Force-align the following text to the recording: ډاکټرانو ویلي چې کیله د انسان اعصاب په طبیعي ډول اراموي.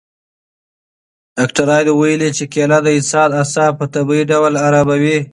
ډاکټرانو 1.37 1.91
ویلي 1.99 2.29
چې 2.37 2.45
کیله 2.53 2.77
د 2.83 2.87
انسان 2.97 3.29
اعصاب 3.39 3.71
په 3.79 3.85
طبیعي 3.93 4.23
ډول 4.31 4.53
اراموي. 4.67 5.19